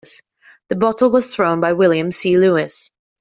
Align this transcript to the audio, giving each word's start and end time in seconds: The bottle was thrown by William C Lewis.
The 0.69 0.75
bottle 0.75 1.11
was 1.11 1.31
thrown 1.31 1.59
by 1.59 1.73
William 1.73 2.11
C 2.11 2.35
Lewis. 2.35 2.91